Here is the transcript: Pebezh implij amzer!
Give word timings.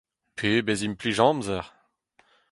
Pebezh 0.37 0.85
implij 0.87 1.19
amzer! 1.27 1.65